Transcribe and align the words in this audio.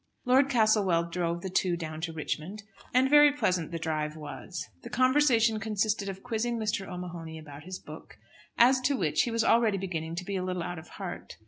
Lord 0.25 0.49
Castlewell 0.49 1.11
drove 1.11 1.43
the 1.43 1.49
two 1.51 1.77
down 1.77 2.01
to 2.01 2.11
Richmond, 2.11 2.63
and 2.91 3.07
very 3.07 3.31
pleasant 3.31 3.69
the 3.69 3.77
drive 3.77 4.15
was. 4.15 4.65
The 4.81 4.89
conversation 4.89 5.59
consisted 5.59 6.09
of 6.09 6.23
quizzing 6.23 6.57
Mr. 6.57 6.87
O'Mahony 6.87 7.37
about 7.37 7.65
his 7.65 7.77
book, 7.77 8.17
as 8.57 8.79
to 8.81 8.97
which 8.97 9.21
he 9.21 9.29
was 9.29 9.43
already 9.43 9.77
beginning 9.77 10.15
to 10.15 10.25
be 10.25 10.37
a 10.37 10.43
little 10.43 10.63
out 10.63 10.79
of 10.79 10.87
heart. 10.97 11.37